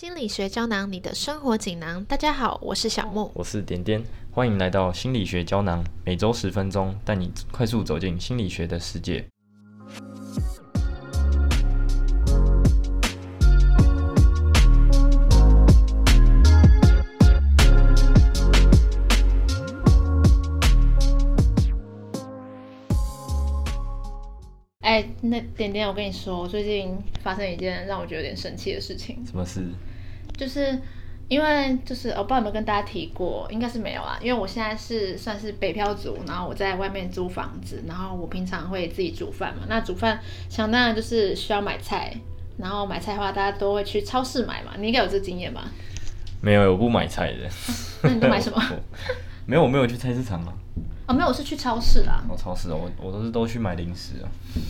[0.00, 2.02] 心理学胶囊，你的生活锦囊。
[2.06, 3.30] 大家好，我是小木。
[3.34, 9.22] 我是点点，欢迎来到心理学胶囊，每周十分钟，带你快速走进心理学的世界。
[24.80, 29.62] 哎，那点点，我跟你说，我最近发生一件让我觉得有点生气的事情，什么事？
[30.40, 30.80] 就是
[31.28, 34.18] 因为就是我不知道有没有跟大家提过，应该是没有啊。
[34.22, 39.64] 因为我现在是算是北漂族，然后我在外面租房子，然后我平常会自己煮饭嘛。
[39.68, 42.16] 那煮饭想当然就是需要买菜，
[42.56, 44.72] 然后买菜的话，大家都会去超市买嘛。
[44.78, 45.64] 你应该有这经验吧？
[46.40, 47.50] 没有，我不买菜的。
[48.02, 48.60] 那你都买什么？
[49.44, 50.54] 没有，我没有去菜市场啊。
[51.06, 52.24] 哦，没有，我是去超市啦。
[52.28, 54.26] 哦，超市哦，我我都是都去买零食啊。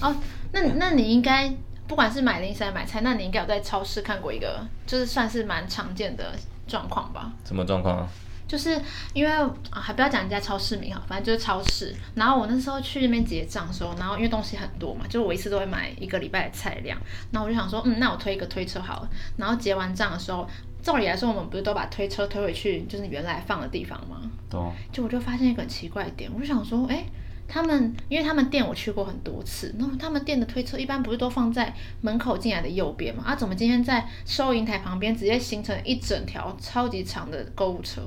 [0.09, 0.17] 哦，
[0.53, 1.49] 那那你应该
[1.91, 6.33] 不管是买零食还是买菜，那你应该有在超市看过一个，就是算是蛮常见的
[6.69, 7.33] 状况吧？
[7.45, 8.09] 什么状况啊？
[8.47, 8.81] 就是
[9.13, 11.93] 因为啊，还不要讲人家超市名哈，反正就是超市。
[12.15, 16.97] 然后我那时候去那边结账的时候，然后因为东西很多嘛，就我一次都会买一个礼拜的菜量。
[17.33, 19.09] 然后我就想说，嗯，那我推一个推车好了。
[19.37, 20.49] 然后结完账的时候，
[20.81, 24.21] 照理来说，我们不是都把推车推回去，就是原来放的地方吗？
[24.49, 24.61] 对。
[24.93, 27.05] 就我就发现一个很奇怪的点，我就想说，哎，
[27.53, 33.25] 他们因为他们店我去过很多次，那他们店的推车一般不是都放在门口进来的右边嘛？
[33.27, 38.01] 啊，怎么今天在收银台旁边直接形成一整条超级长的购物车？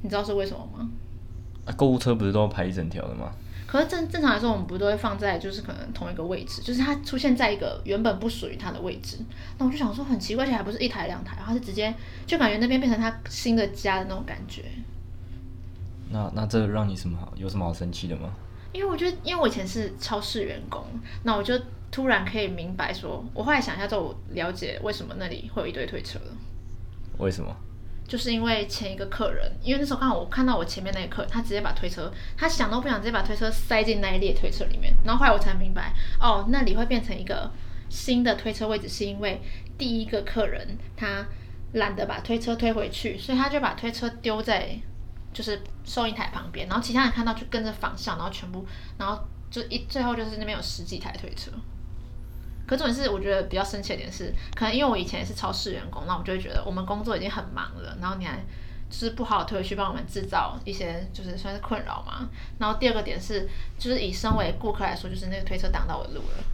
[0.00, 0.88] 你知道是为什么吗？
[1.66, 3.30] 啊，购物车不是都排一整条的吗？
[3.66, 9.18] 可是正正常来说，我们不都会放在就是可能同一个位置，就是它出现在一个原本不属于它的位置。
[9.58, 11.92] 那我就想说很奇怪，而且还不是一台两台，它是直接
[12.26, 14.62] 就感觉那边变成他新的家的那种感觉。
[16.08, 17.32] 那那这让你什么好？
[17.36, 18.32] 有什么好生气的吗？
[18.72, 20.84] 因为我觉得，因为我以前是超市员工，
[21.22, 21.58] 那我就
[21.90, 26.32] 突然可以明白说，我后来想一下之后，我了解为什么那里会有一堆推车了。
[27.18, 27.54] 为什么？
[28.06, 34.94] 就是因为前一个客人，因为那时候刚好我看到我前面那个客人，他直接把推车，他想都不想直接把推车塞进那一列推车里面。
[35.04, 37.50] 然后后来我才明白，哦，那里会变成一个
[37.88, 39.40] 新的推车位置，是因为
[39.76, 41.26] 第一个客人他
[41.72, 44.78] 懒得把推车推回去，所以他就把推车丢在
[45.36, 48.64] 就是收银台旁边，然后其他人看到就跟着仿效，然后全部，
[48.96, 51.50] 然后就一最后就是那边有十几台推车。
[52.66, 58.38] 可重点是，我觉得比较生气的点是，可能因为我以前也是超市员工，那我就会觉得我们工作已经很忙了，然后你还
[58.88, 62.26] 就是不好好推回去帮我们制造一些就是算是困扰嘛。
[62.58, 63.46] 然后第二个点是，
[63.78, 66.44] 就是以身为顾客来说，就是那个推车挡到我的路了。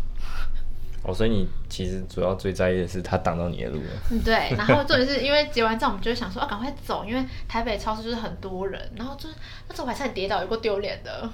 [1.05, 3.91] 哦，所以你其实主要最在意的是他挡到你的路了。
[4.11, 4.55] 嗯，对。
[4.57, 9.35] 然后重点是因为结完账，我们就会想说，啊，赶快走，因为台北超市就是很多人，然后就是
[9.69, 11.29] 那时候我还差点跌倒，有够丢脸的。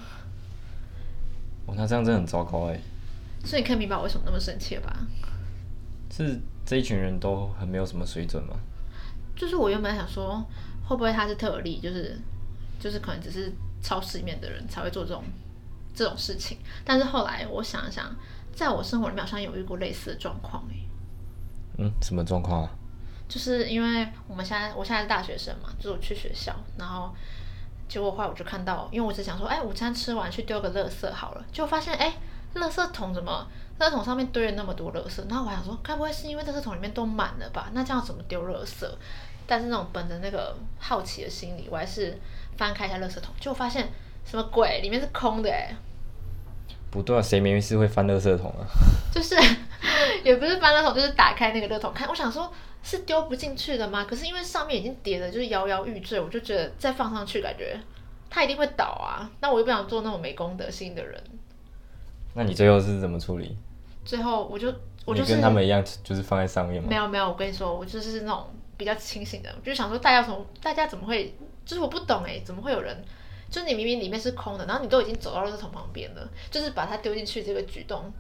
[1.66, 2.80] 哦，那这样真的很糟糕哎。
[3.44, 4.96] 所以你可以明白我为什么那么生气了吧？
[6.10, 8.56] 是这一群人都很没有什么水准吗？
[9.36, 10.42] 就是我原本想说，
[10.88, 12.18] 会不会他是特例，就是
[12.80, 13.52] 就是可能只是
[13.82, 15.22] 超市里面的人才会做这种
[15.98, 16.58] 这种事情。
[16.84, 18.14] 但是后来我想一想，
[18.54, 20.76] 在我生活里面好像有遇过类似的状况哎。
[21.78, 22.70] 嗯，什么状况啊？
[23.28, 27.14] 就是因为我们现在我现在是大学生嘛，就是我去学校，然后
[27.88, 32.14] 结果后来我就看到，因为我只想说，哎，午餐吃完去丢个垃圾好了，就发现哎。
[32.54, 33.46] 垃圾桶怎么？
[33.78, 37.68] 垃圾桶上面堆了那么多垃圾，然后我想说，该不会是因为垃圾桶里面都满了吧？
[37.74, 38.88] 那这样怎么丢垃圾？
[39.46, 42.18] 但是那种本着那个好奇的心理，我还是
[42.56, 43.92] 翻开一下垃圾桶，就发现
[44.28, 44.80] 什么鬼？
[44.82, 45.74] 里面是空的哎！
[46.90, 48.62] 不对啊，谁没事会翻垃圾桶啊？
[49.10, 49.34] 就是
[50.22, 52.06] 也不是翻垃圾桶，就是打开那个垃圾桶看。
[52.08, 52.52] 我想说，
[52.82, 54.04] 是丢不进去的吗？
[54.04, 57.78] 可是因为上面已经叠的就是摇摇欲坠，我就觉得再放上去，感觉
[58.28, 59.30] 它一定会倒啊。
[59.40, 61.18] 那我又不想做那种没公德心的人。
[62.34, 63.56] 那你最后是怎么处理？
[64.04, 64.72] 最后我就
[65.04, 66.88] 我就跟他们一样，就是放在上面吗？
[66.88, 68.46] 没有没有，我跟你说，我就是那种
[68.76, 71.34] 比较清醒的，就想说大家从大家怎么会，
[71.64, 72.96] 就是我不懂哎，怎么会有人，
[73.50, 78.12] 就是你明明里面是空的，然后你都已经走到垃圾桶旁边了，就是把它丢进去这个举动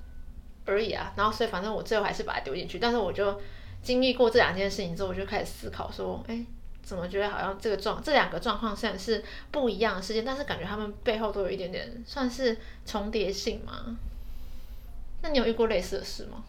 [0.64, 1.12] 而已啊。
[1.16, 3.40] 然后所以反正我最后还是把它丢进去，但是我就
[3.82, 6.44] 经历过这两件事情之后，我就开始思考说，哎，
[6.82, 13.96] 怎么觉得好像这个状这两个状况虽然是不一样的事件，但是感觉他们背后都有一点点算是重叠性嘛。
[15.22, 16.44] 那你有遇过类似的事吗？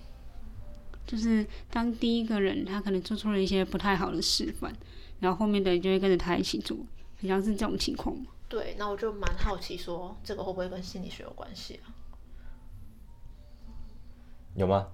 [1.05, 4.71] 就是当第一个人他可能做出了一些不太好的示范，
[5.19, 8.27] 然后后面的人就会跟着他一起做，好像是这种情况吗？
[8.49, 11.93] 对，那我就蛮好奇，说这个会不会跟心理学有关系啊？
[14.55, 14.87] 有吗？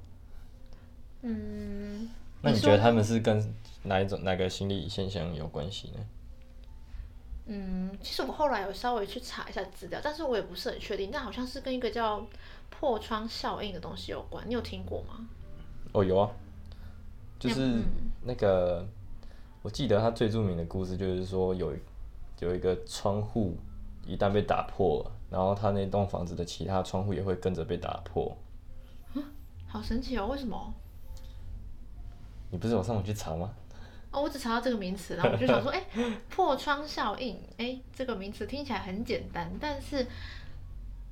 [1.21, 2.09] 嗯。
[2.41, 3.51] 那你觉得他们是跟
[3.83, 6.05] 哪一种哪个心理现象有关系呢？
[7.47, 11.09] 嗯，其实我后来有稍微去查一下资料，但是我也不是很确定。
[11.11, 12.27] 但好像是跟一个叫
[12.69, 15.27] 破窗效应的东西有关，你有听过吗？
[15.93, 16.29] 哦，有啊，
[17.39, 17.83] 就是嗯
[18.23, 18.85] 那个，
[19.61, 21.73] 我记得他最著名的故事就是说有
[22.39, 23.57] 有一个窗户
[24.05, 28.35] 一旦被打破，然后他那栋房子的其他窗户也会跟着被打破。
[29.67, 30.73] 好神奇哦，为什么？
[32.51, 33.53] 你不是有上网去查吗？
[34.11, 35.83] 哦，我只查到这个名词，然后我就想说， 哎、
[36.29, 40.07] 破窗效应，哎、这个名词听起来很简单，但是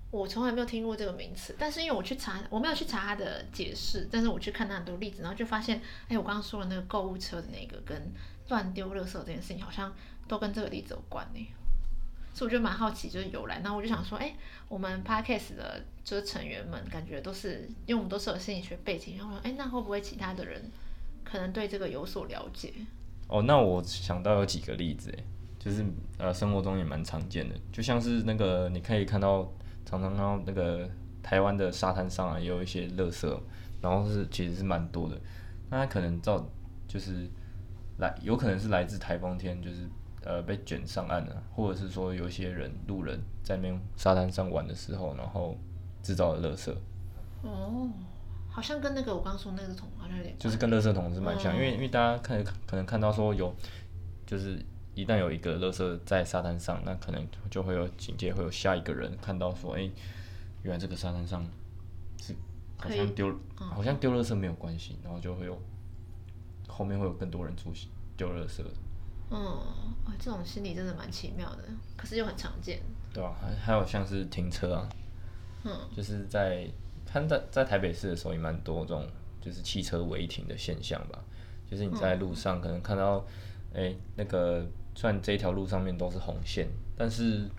[0.09, 1.53] 我从来没有听过这个名词。
[1.59, 8.09] 但是因为我去查，我没有去查它的解释，但是我去看它很多例子，然后就发现，哎、我刚刚说的那个购物车的那个跟
[8.47, 9.91] 乱丢垃圾这件事情，好像
[10.27, 11.47] 都跟这个例子有关呢。
[12.33, 13.59] 所以我就蛮好奇，就是由来。
[13.63, 14.33] 那我就想说，哎、
[14.67, 20.63] 我们 podcast 的就是成员们，感觉都是因为我们都是有心理学背景，然后说，哎、那会不会其他的人
[21.23, 22.73] 可能对这个有所了解？
[23.27, 25.23] 哦，那我想到有几个例子，诶，
[25.59, 25.85] 就是
[26.17, 29.43] 呃生活中也蛮常见的，就像是那个你可以看到，
[29.85, 30.89] 常常看到那个
[31.21, 33.39] 台湾的沙滩上啊，也有一些垃圾，
[33.79, 35.21] 然后是其实是蛮多的，
[35.69, 36.43] 那它可能造
[36.87, 37.29] 就是
[37.99, 39.87] 来有可能是来自台风天，就是
[40.23, 45.57] 呃被卷上岸了、或者是说有些人路人在那边沙滩上玩的时候，然后
[46.01, 46.73] 制造了垃圾。
[47.41, 47.89] 哦，
[48.49, 53.53] 好像跟那个我刚刚说那个桶好像有点就是跟垃圾桶是蛮像，嗯因为因为大家看可能看到说有，
[54.25, 54.57] 就是
[54.95, 59.89] 一旦有一个垃圾在沙滩上，那可能就会有警戒会有下一个人看到说，哎、
[60.61, 61.43] 原来这个沙滩上
[62.21, 62.33] 是
[62.77, 65.59] 好像丢好像丢垃圾没有关系，然后就会有
[66.67, 68.63] 后面会有更多人出现丢垃圾，
[69.31, 71.63] 嗯，哦，这种心理真的蛮奇妙的，
[71.97, 72.81] 可是又很常见。
[73.13, 74.89] 对啊、还还有像是停车啊，
[75.63, 76.67] 嗯，就是在
[77.05, 79.07] 看在在台北市的时候也蛮多这种
[79.41, 81.19] 就是汽车违停的现象吧，
[81.69, 83.25] 就是你在路上可能看到，
[83.73, 84.65] 哎、那个
[84.95, 87.49] 虽然这条路上面都是红线，但是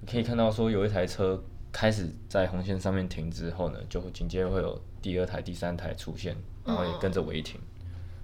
[0.00, 7.60] 你可以看到说有一台车开始在红线上面停之后呢，就会紧接着会有第二台、第三台出现，然后也跟着违停，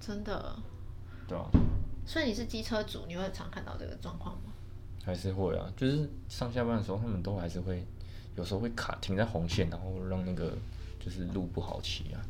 [0.00, 0.56] 真的。
[1.28, 1.48] 对吧、
[2.06, 4.52] 所以你是机车主，你会常看到这个状况吗？
[5.04, 7.86] 还是会啊，就是上下班的时候，他们都还是会
[8.36, 10.56] 有时候会卡停在红线，然后让那个
[10.98, 12.20] 就是路不好骑啊。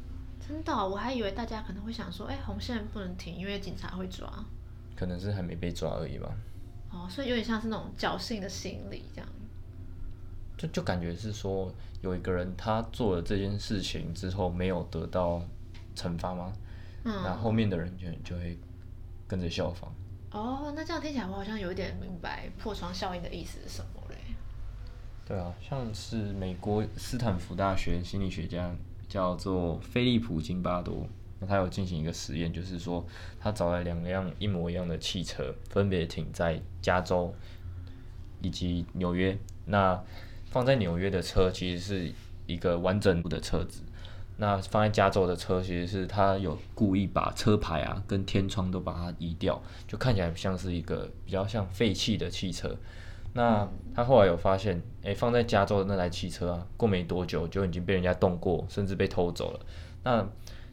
[0.47, 4.29] 真的哦、我还以为大家可能会想说，哎、红线不能停，因为警察会抓。
[4.97, 6.29] 可能是还没被抓而已吧，
[6.91, 9.29] 哦，所以有点像是那种侥幸的心理这样。
[10.59, 15.43] 就就感觉是说有一个人他做了这件事情之后没有得到
[15.97, 16.53] 惩罚吗？
[17.05, 18.59] 嗯，那后面的人就就会
[19.31, 19.95] 跟着效仿。
[20.33, 24.17] 哦，那这样听起来我好像有一点明白破窗效应的意思是什么嘞。
[25.25, 28.75] 对啊，像是美国斯坦福大学心理学家
[29.09, 31.07] 叫做菲利普金巴多，
[31.39, 33.07] 那他有进行一个实验，就是说
[33.39, 37.33] 他找来两辆一模一样的汽车，分别停在加州
[38.43, 39.39] 以及纽约。
[39.67, 40.03] 那
[40.47, 42.13] 放在纽约的车其实是
[42.47, 43.83] 一个完整的车子，
[44.41, 52.75] 那放在加州的车其实是他有故意把车牌啊跟天窗都把它移掉，就看起来像是一个比较像废弃的汽车。
[53.35, 59.61] 那他后来有发现，诶，放在加州的那台汽车啊，过没多久就已经被人家动过，甚至被偷走了。
[60.03, 60.27] 那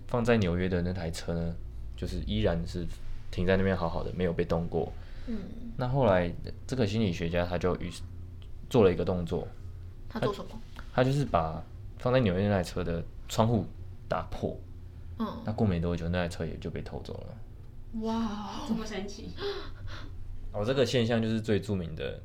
[0.07, 1.53] 放在纽约的那台车呢，
[1.97, 2.87] 就是依然是
[3.29, 4.89] 停在那边好好的，没有被动过。
[5.27, 5.37] 嗯，
[5.75, 6.33] 那后来
[6.65, 8.01] 这个心理学家他就于是
[8.69, 9.45] 做了一个动作，
[10.07, 10.51] 他做什么？
[10.93, 11.61] 他就是把
[11.97, 13.65] 放在纽约那台车的窗户
[14.07, 14.57] 打破。
[15.19, 18.01] 嗯，那过没多久，那台车也就被偷走了。
[18.01, 19.31] 哇，哦这么神奇？
[20.51, 22.19] 哦，这个现象就是最著名的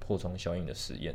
[0.00, 1.14] 破窗效应的实验。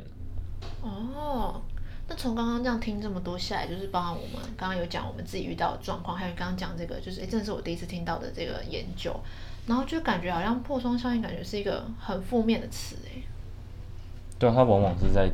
[0.80, 1.60] 哦，
[2.08, 9.18] 那从刚刚这样听这么多下来，就是包含我们刚刚有讲我们自己遇到的状况，还有刚刚讲这个，就是诶，真的是我第一次听到的这个研究，
[9.66, 13.22] 然后就感觉好像破窗效应，感觉是一个很负面的词，哎，
[14.38, 15.30] 对啊，它往往是在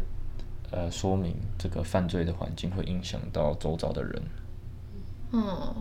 [0.75, 4.23] 呃说明这个犯罪的环境会影响到周遭的人。
[5.33, 5.75] 嗯，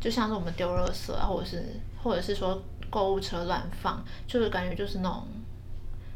[0.00, 1.64] 就像是我们丢垃圾啊，或者是
[2.02, 5.24] 或者是说购物车乱放，就是感觉就是那种。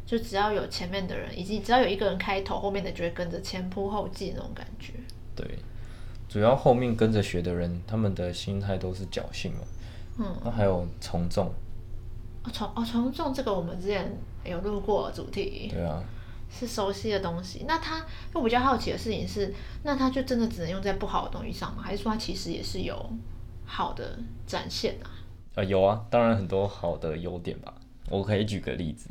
[0.07, 4.93] 就只要有前面的人，以及只要有一个人开头，后面的就会跟着前仆后继那种感觉。
[5.35, 5.59] 对，
[6.29, 9.61] 主要后面跟着学的人，他们的心态都是侥幸嘛。
[10.19, 11.47] 嗯，那还有从众，
[12.45, 14.15] 哦从哦从众这个我们之前
[14.45, 16.05] 有录过主题，对啊，
[16.51, 17.65] 是熟悉的东西。
[17.67, 21.83] 那他，我比较好奇的事情是，那他就真的只能用在不好的东西上吗？
[21.83, 23.13] 还是说他其实也是有
[23.65, 25.11] 好的展现啊？
[25.57, 27.75] 啊有啊，当然很多好的优点吧。
[28.11, 29.09] 我可以举个例子，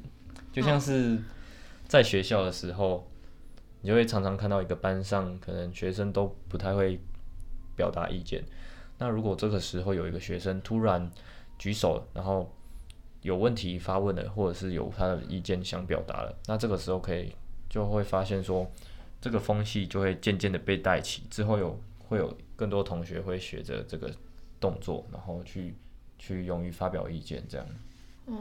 [0.52, 1.18] 就像是
[1.88, 3.08] 在学校的时候，
[3.82, 7.00] 你就会常常看到一个班上可能学生都不太会
[7.76, 8.44] 表达意见。
[9.00, 11.12] 那如果这个时候有一个学生突然
[11.58, 12.54] 举手，然后
[13.24, 17.34] 有问题发问了，或者是有他的意见想表达了，那这个时候可以
[17.70, 18.70] 就会发现说，
[19.20, 24.14] 这个风气就会渐渐的被带起，之后有会有更多同学会学着这个
[24.60, 25.76] 动作，然后去
[26.20, 27.66] 去勇于发表意见这样。
[28.26, 28.36] 哦，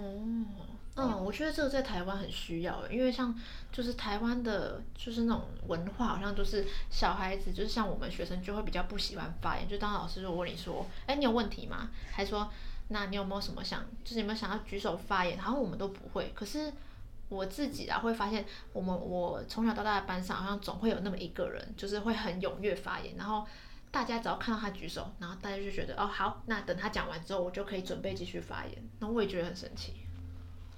[0.94, 3.34] 嗯，我觉得这个在台湾很需要，因为像
[3.72, 9.68] 就是台湾的，就是那种文化，好像都是小孩子，就是像我们学生就会比较不喜欢发言。
[9.68, 11.90] 就当老师如果问你说，哎，你有问题吗？
[12.12, 12.48] 还说，
[12.92, 15.36] 那你有没有什么想，就是有没有想要举手发言？
[15.36, 16.30] 然后我们都不会。
[16.34, 16.72] 可是
[17.28, 23.14] 我自己啊，会发现我们我从小到大的班上，好像总会有那么一个人，就是会很踊跃发言。
[23.16, 23.46] 然后
[23.90, 28.74] 大家只要看到他举手，然后大家就觉得，哦，好，那等他讲完之后，我就可以准备继续发言。
[29.00, 29.94] 那我也觉得很神奇。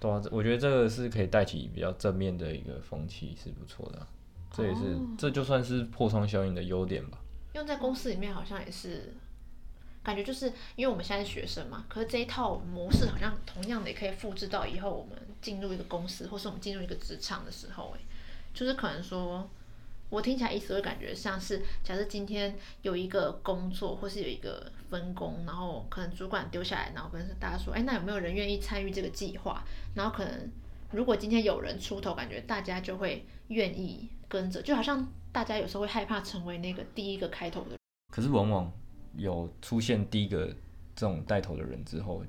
[0.00, 4.06] 对啊，我觉得这个是可以带起比较正面的一个风气，是不错的啊。
[4.50, 7.18] 这也是，这就算是破窗效应的优点吧。
[7.54, 9.14] 用在公司里面好像也是，
[10.04, 18.00] 感觉就是因为我们现在是学生嘛，可是这一套模式好像同样的也可以复制到以后我们进入一个公司，或是我们进入一个职场的时候，哎，
[18.52, 19.50] 就是可能说。
[20.10, 29.64] 我听起来意思会感觉像是，假设今天有一个工作，或是有一个分工，然后可能主管丢下来，然后跟大家说，哎，那有没有人愿意参与这个计划？
[29.94, 30.52] 然后可能
[30.92, 37.76] 如果今天有人出头，感觉大家就会愿意跟着，就好像大家有时候会害怕成为那个第一个开头的。
[38.12, 38.70] 可是往往
[39.16, 40.46] 有出现第一个
[40.94, 42.24] 这种带头的人之后，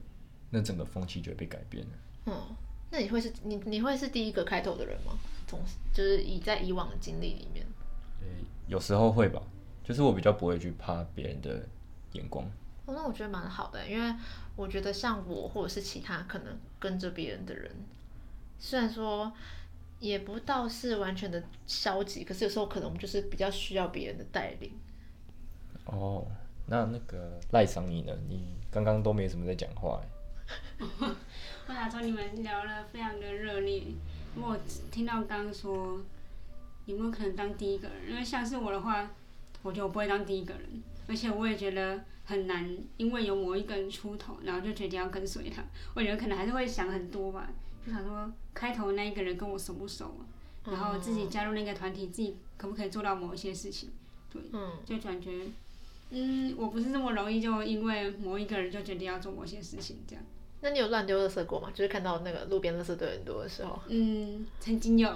[0.49, 1.91] 那整个风气就会被改变了。
[2.25, 2.55] 嗯，
[2.91, 5.13] 那你会是你你会是第一个开头的人吗？
[5.47, 5.59] 从
[5.93, 7.65] 就是以在以往的经历里面。
[8.67, 9.39] 有时候会吧，
[9.83, 11.67] 就是我比较不会去怕别人的
[12.13, 12.43] 眼光。
[12.85, 14.15] 哦，那我觉得蛮好的，因为
[14.55, 17.71] 我觉得像我或者是其他可能跟着别人的人，
[18.57, 19.31] 虽然说
[19.99, 24.71] 也不到是完全的消极，可是有时候可能我们就是比较需要别人的带领。
[25.85, 26.25] 哦，
[26.67, 28.13] 那那个赖桑你呢？
[28.27, 30.01] 你刚刚都没什么在讲话
[31.67, 33.83] 我想说你们聊了非常的热烈，
[34.35, 34.57] 我
[34.91, 36.01] 听到刚刚说。
[36.85, 38.11] 有没有可能当第一个人？
[38.11, 39.09] 因为像是我的话，
[39.63, 45.63] 我觉得我不会当第一个人，而且我也觉得很难，因为有某一个人出头，然后就决定要跟随他。
[45.95, 47.49] 我觉得可能还是会想很多吧，
[47.83, 50.15] 就想说开头那一个人跟我熟不熟，
[50.65, 53.89] 然后自己加入那个团体，自己可不可以做到某一些事情？
[54.29, 54.43] 对，
[54.85, 55.47] 就感觉，
[56.17, 60.23] 嗯，我不是那么容易就因为某一个人就决定要做某些事情这样。
[60.61, 61.69] 那你有乱丢垃圾过吗？
[61.75, 63.77] 就是看到那个路边垃圾堆很多的时候。
[63.87, 65.13] 嗯，曾经有。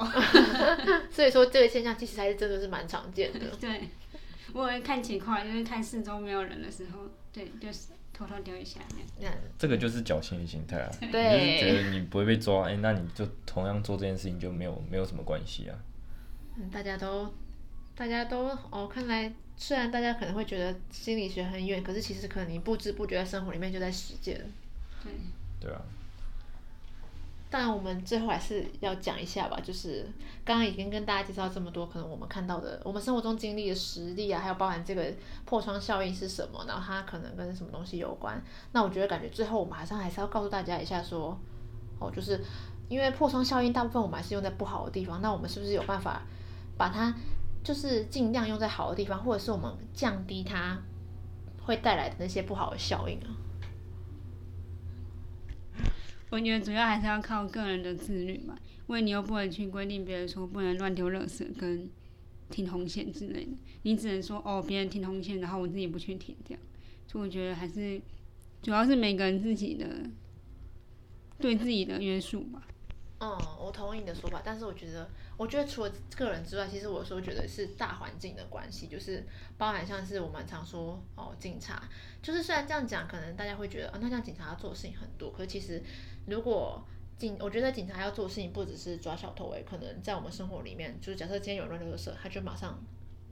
[1.10, 3.40] 所以说这个现象其实还是真的是蛮常见的。
[3.60, 3.88] 对，
[4.54, 7.00] 我会看情况，因为看四周没有人的时候，
[7.32, 9.34] 对，就是偷偷丢一下那样。
[9.58, 10.92] 这个就是侥幸的心态啊。
[11.12, 11.60] 对。
[11.60, 15.76] 觉得你不会被抓，哎，那你就同样做这件事情就没有没有什么关系啊。
[16.58, 17.34] 嗯，大家都，
[18.00, 24.40] 大家都哦，看来虽然大家可能会觉得心理学很远，可是其实可能你不知不觉在生活里面就在实践。
[25.04, 25.12] 对。
[25.60, 25.82] 对啊，
[27.50, 30.08] 当然我们最后还是要讲一下吧，就是
[30.46, 35.14] 刚刚已经跟大家介绍这么多，可能我们看到的，我们生活中经历的实例啊，还有包含这个
[35.44, 38.42] 破窗效应是什么，然后它可能跟什么东西有关。
[38.72, 41.38] 那我觉得感觉最后我们好像还是要告诉大家一下，说
[42.00, 42.40] 哦，就是
[42.88, 46.22] 因为破窗效应大部分我们还是用在不好的地方，那我们是不是有办法
[46.78, 47.14] 把它
[47.70, 50.82] 就是尽量用在好的地方，或者是我们降低它
[51.62, 53.30] 会带来的那些不好的效应啊？
[56.32, 58.58] 我觉得主要还是要靠个人的自律嘛，
[58.88, 61.88] 因为你又不能去规定别人说不能乱丢垃圾跟
[62.50, 63.52] 停红线之类的，
[63.84, 66.64] 你只能说哦，别人停红线，然后我自己不去停这样。
[67.06, 68.02] 所以我觉得还是
[68.64, 69.88] 主要是每个人自己的
[71.38, 72.64] 对自己的约束吧。
[73.22, 79.26] 嗯，我同意你的说法，但是我觉得，我觉得除了个人之外，其实我说觉得是大环境的关系，就是
[79.58, 81.84] 包含像是我们常说哦，警察，
[82.22, 85.84] 就是虽然这样讲，可能大家会觉得啊，那这样警察要做的事情很多，可其实
[86.28, 86.82] 如果
[87.18, 92.82] 警，我觉得警察要做的事情不只是抓小偷，诶，可能在我们生活里面，就是假设今天有人乱丢垃圾，他就马上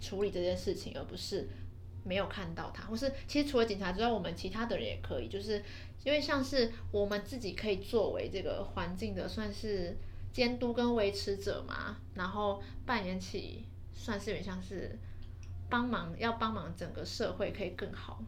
[0.01, 1.47] 处理这件事情，而不是。
[2.07, 5.61] 没有看到他，或是其实除了警察之外，我们其他的人也可以，就是
[6.05, 9.97] 因为像是我们自己可以作为这个环境的算是
[10.31, 14.97] 监督跟维持者嘛，然后扮演起算是有点像是
[15.69, 18.23] 帮忙，要帮忙整个社会可以更好。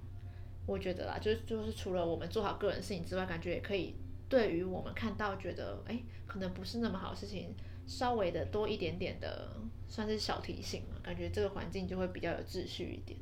[0.65, 3.95] 我觉得啦，就是就是除了我们做好个人事情之外，感觉也可以
[4.27, 7.55] 对于我们看到觉得哎可能不是那么好事情，
[7.87, 9.55] 稍微的多一点点的
[9.87, 13.19] 算是小提醒嘛，感觉这个环境就会比较有秩序一点。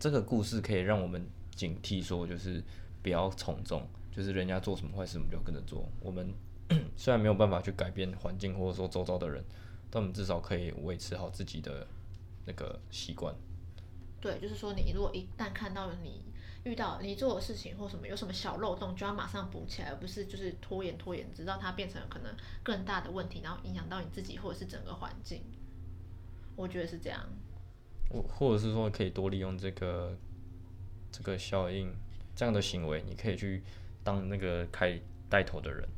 [0.00, 1.22] 这个故事可以让我们
[1.54, 2.64] 警惕，说就是
[3.02, 5.86] 不要从众，就是人家做什么坏事，我们就跟着做。
[6.00, 6.32] 我们
[6.96, 9.44] 虽然没有办法去改变环境，或者说周遭的人，
[9.90, 11.86] 但我们至少可以维持好自己的
[12.46, 13.34] 那个习惯。
[14.22, 16.24] 对，就是说你如果一旦看到了你
[16.64, 25.42] 遇到你做的事情或什么有什么小漏洞，就要马上补起来，而不是就是拖延拖延，直到它变成可能更大的问题，然后影响到你自己或者是整个环境。
[26.56, 27.22] 我觉得是这样。
[28.10, 30.16] 或或者是说可以多利用这个
[31.10, 31.90] 这个效应，
[32.34, 33.62] 这样的行为，你可以去
[34.04, 35.88] 当那个开带头的人，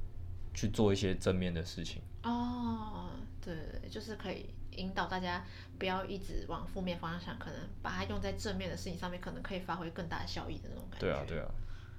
[0.54, 2.00] 去做一些正面的事情。
[2.22, 5.44] 哦，对对对，就是可以引导大家
[5.78, 11.06] 不要一直往负面方向想，可能把它用在正面的事情上面，可能可以发挥更大的效益的那种感觉。
[11.06, 11.50] 对啊，对啊。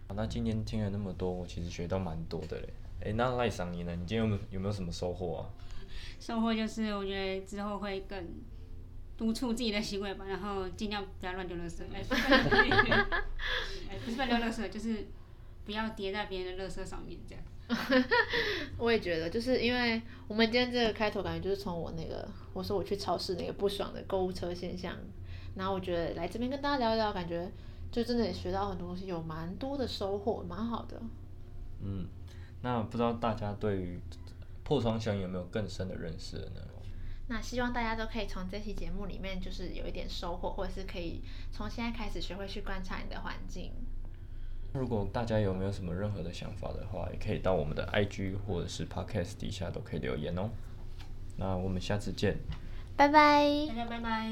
[0.08, 2.74] 好那今天听了那么多，我其实学到蛮多的嘞。
[3.02, 3.96] 诶，那赖桑你呢？
[3.96, 5.50] 你今天有没有有没有什么收获啊？
[6.20, 8.26] 收获就是我觉得之后会更
[9.18, 12.94] 督促自己的行为吧，然后尽量不要乱丢垃圾， 哎不是乱丢
[13.90, 15.08] 哎不是乱丢垃圾，就是
[15.66, 17.44] 不要叠在别人的垃圾上面这样。
[18.78, 24.96] 我也觉得，就是因为我们今天这个开头，感觉就是从我那个我说我去超市那个不爽的购物车现象，
[25.56, 27.50] 然后我觉得来这边跟大家聊一聊，感觉
[27.90, 31.02] 就真的也学到很多东西，有蛮多的收获，蛮好的。
[31.82, 32.06] 嗯，
[32.62, 34.00] 那不知道大家对于
[34.64, 36.62] 破窗效应有没有更深的认识了呢？
[37.34, 41.20] 那希望大家都可以从这期节目里面，就是有一点收获，或者是可以
[41.52, 43.72] 从现在开始学会去观察你的环境。
[44.72, 50.52] 如果大家有没有什么任何的想法的话，也可以到我们的 IG 或者是 Podcast 底下都可以留言哦。
[51.36, 52.38] 那我们下次见。
[52.96, 53.44] 拜拜。
[53.70, 54.32] 大家拜拜。